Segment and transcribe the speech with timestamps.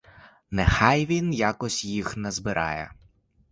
[0.51, 2.91] Нехай він якось їх назбирає.